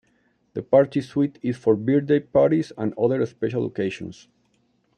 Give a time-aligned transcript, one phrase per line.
[0.55, 4.27] The party suite is for birthday parties and other special occasions.